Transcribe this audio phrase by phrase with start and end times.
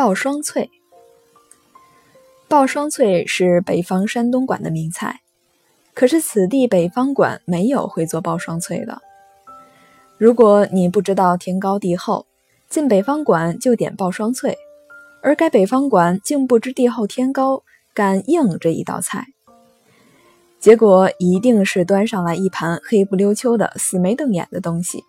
[0.00, 0.70] 爆双脆，
[2.48, 5.20] 爆双脆是北方山东馆的名菜，
[5.92, 9.02] 可是此地北方馆没有会做爆双脆的。
[10.16, 12.24] 如果你不知道天高地厚，
[12.70, 14.56] 进北方馆就点爆双脆，
[15.22, 17.62] 而该北方馆竟不知地厚天高，
[17.92, 19.26] 敢应这一道菜，
[20.58, 25.04] 结果一定是端上来一盘黑不溜秋的死眉瞪眼的东西，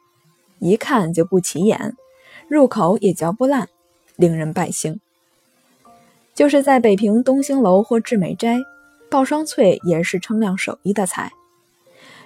[0.60, 1.96] 一看就不起眼，
[2.50, 3.70] 入口也嚼不烂。
[4.22, 5.02] 令人败兴。
[6.34, 8.60] 就是在北平东兴楼或致美斋，
[9.10, 11.34] 爆双脆也是称量手艺的菜，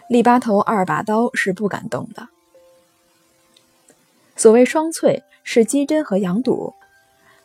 [0.07, 2.27] 利巴头二把刀是不敢动的。
[4.35, 6.73] 所谓双脆，是鸡胗和羊肚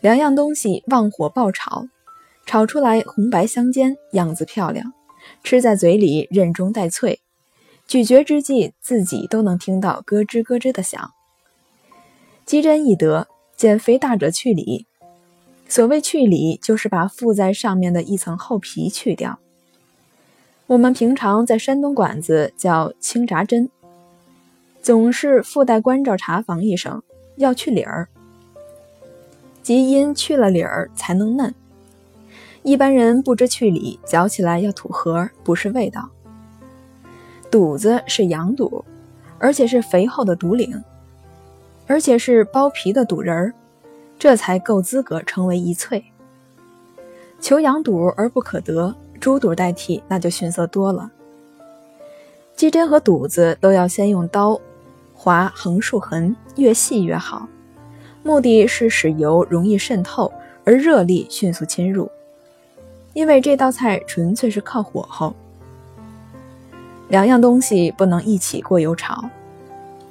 [0.01, 1.87] 两样东西旺火爆炒，
[2.45, 4.93] 炒出来红白相间，样子漂亮，
[5.43, 7.21] 吃在嘴里韧中带脆，
[7.87, 11.13] 咀嚼之际自己都能听到咯吱咯吱的响。
[12.45, 13.29] 鸡胗易得。
[13.61, 14.87] 减肥大者去里，
[15.69, 19.39] 所谓去里，就是把附在上面的一层厚皮去掉。
[20.67, 23.69] 我们平常在山东馆子叫清炸针，
[24.81, 27.03] 总是附带关照茶房一声，
[27.37, 28.09] 要去里儿，
[29.63, 31.55] 即因去了里儿才能嫩。
[32.63, 36.09] 一般人不知去里，嚼起来要吐核，不是味道。
[37.51, 38.87] 肚子是羊肚，
[39.39, 40.83] 而且是肥厚的肚领。
[41.91, 43.53] 而且是剥皮的肚仁儿，
[44.17, 46.05] 这才够资格称为一脆。
[47.41, 51.11] 求羊肚而不可得，猪肚代替那就逊色多了。
[52.55, 54.61] 鸡胗和肚子都要先用刀
[55.13, 57.49] 划横竖痕，越细越好，
[58.23, 60.33] 目的是使油容易渗透，
[60.65, 62.09] 而热力迅速侵入。
[63.15, 65.35] 因为这道菜纯粹是靠火候，
[67.09, 69.29] 两样东西不能一起过油炒，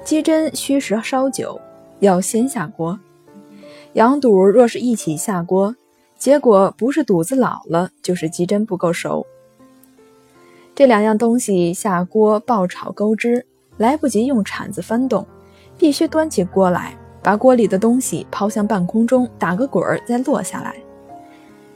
[0.04, 1.58] 鸡胗需时稍久。
[2.00, 2.98] 要先下锅，
[3.94, 5.76] 羊肚若是一起下锅，
[6.18, 9.26] 结果不是肚子老了，就是鸡胗不够熟。
[10.74, 13.46] 这两样东西下锅爆炒勾汁，
[13.76, 15.26] 来不及用铲子翻动，
[15.78, 20.76] 必须端起锅来，把锅里的东西抛向半空中，打个滚儿再落下来，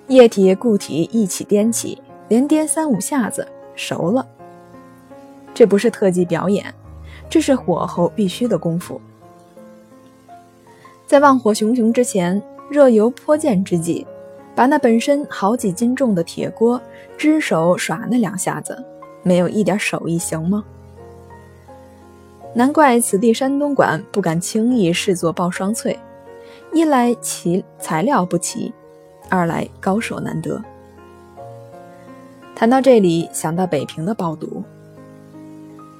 [0.07, 3.45] 液体固体一起颠起，连颠三五下子，
[3.75, 4.25] 熟了。
[5.53, 6.73] 这不是特技表演，
[7.29, 9.01] 这是火候必须的功夫。
[11.05, 14.05] 在旺火熊熊之前，热油泼溅之际，
[14.55, 16.81] 把那本身好几斤重的铁锅
[17.17, 18.83] 只手耍那两下子，
[19.21, 20.63] 没有一点手艺行吗？
[22.55, 25.99] 难怪此地山东馆不敢轻易试做爆双脆，
[26.71, 28.73] 一来其材料不齐，
[29.29, 30.63] 二来高手难得。
[32.55, 34.63] 谈到这里，想到北平的爆肚，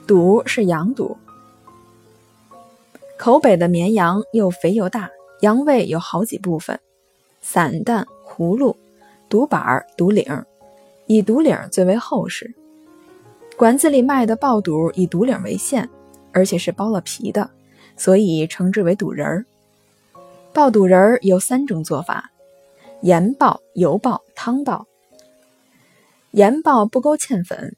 [0.08, 1.18] 肚是羊肚。
[3.18, 5.10] 口北的绵羊又肥又大，
[5.42, 6.80] 羊胃有好几部分：
[7.42, 8.76] 散蛋、葫芦、
[9.30, 10.46] 独板、儿、独领儿，
[11.06, 12.54] 以独领儿最为厚实。
[13.56, 15.88] 馆子里卖的爆肚以独领为馅，
[16.32, 17.50] 而且是剥了皮的，
[17.96, 19.46] 所以称之为肚仁儿。
[20.52, 22.32] 爆肚仁儿有三种做法：
[23.02, 24.88] 盐爆、油爆、汤爆。
[26.32, 27.76] 盐爆不勾芡粉，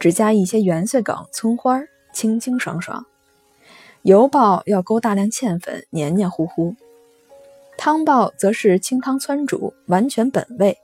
[0.00, 1.78] 只加一些圆碎梗、葱花，
[2.12, 3.04] 清清爽爽。
[4.02, 6.74] 油爆要勾大量芡粉，黏黏糊糊；
[7.76, 10.78] 汤爆则是清汤汆煮，完全本味，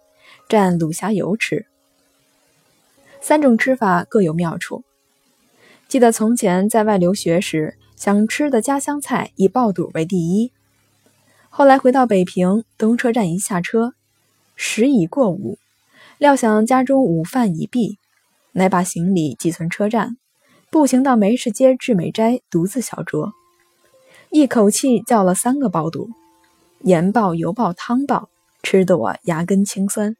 [0.48, 1.66] 蘸卤虾油吃。
[3.20, 4.84] 三种吃法各有妙处。
[5.88, 10.50] 记得从前在外留学时，想吃的家乡菜以爆肚为第一。
[11.48, 13.94] 后来回到北平，东车站一下车，
[14.56, 15.56] 时已过午，
[16.18, 17.98] 料想家中午饭已毕，
[18.52, 20.16] 乃把行李寄存车站。
[20.74, 23.30] 步行到梅市街致美斋，独自小酌，
[24.30, 26.10] 一口气叫了三个爆肚，
[26.80, 28.28] 盐爆、油爆、汤爆，
[28.60, 30.16] 吃得我牙根青酸。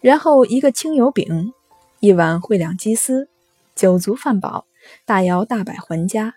[0.00, 1.52] 然后一个清油饼，
[1.98, 3.28] 一碗烩两鸡丝，
[3.74, 4.66] 酒足饭饱，
[5.04, 6.36] 大摇大摆还家。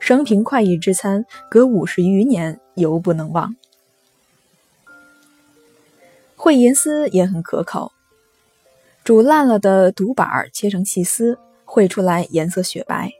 [0.00, 3.54] 生平快意之餐，隔五十余年犹不能忘。
[6.36, 7.92] 烩银丝也很可口，
[9.04, 11.38] 煮烂了的肚板切成细丝。
[11.70, 13.12] 烩出来颜色雪白，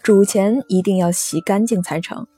[0.00, 2.28] 煮前一定要洗干净才成。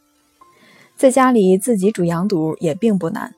[0.96, 3.34] 在家里自己煮羊肚也并不难，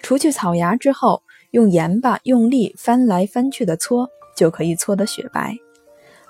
[0.00, 1.22] 除去草芽之后，
[1.52, 5.56] 用盐巴用力翻来翻去的搓，就可以搓得雪白，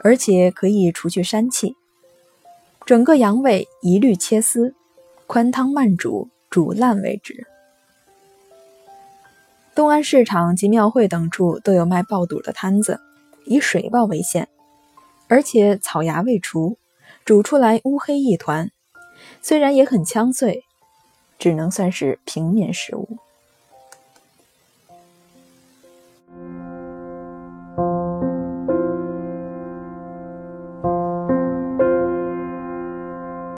[0.01, 1.75] 而且可以除去膻气。
[2.85, 4.75] 整个羊胃一律切丝，
[5.27, 7.47] 宽汤慢煮，煮烂为止。
[9.75, 13.01] 东安市场及庙会等处都有卖爆肚的摊子，
[13.47, 14.49] 以水爆为限。
[15.33, 16.77] 而且草芽未除，
[17.25, 18.71] 煮出来乌黑一团，
[19.41, 20.63] 虽然也很呛碎，
[21.39, 23.17] 只能算是平面食物。